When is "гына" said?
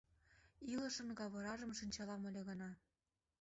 2.49-2.69